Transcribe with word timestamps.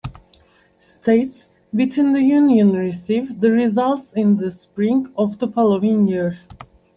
States 0.79 1.51
within 1.71 2.11
the 2.11 2.23
Union 2.23 2.73
receive 2.73 3.39
the 3.39 3.51
results 3.51 4.11
in 4.13 4.35
the 4.35 4.49
spring 4.49 5.13
of 5.15 5.37
the 5.37 5.47
following 5.47 6.07
year. 6.07 6.39